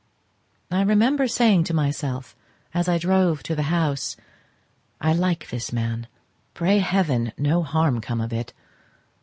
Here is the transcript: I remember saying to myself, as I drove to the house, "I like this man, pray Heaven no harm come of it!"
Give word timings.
I 0.71 0.81
remember 0.81 1.27
saying 1.27 1.65
to 1.65 1.75
myself, 1.75 2.35
as 2.73 2.89
I 2.89 2.97
drove 2.97 3.43
to 3.43 3.53
the 3.53 3.61
house, 3.69 4.17
"I 4.99 5.13
like 5.13 5.51
this 5.51 5.71
man, 5.71 6.07
pray 6.55 6.79
Heaven 6.79 7.33
no 7.37 7.61
harm 7.61 8.01
come 8.01 8.19
of 8.19 8.33
it!" 8.33 8.51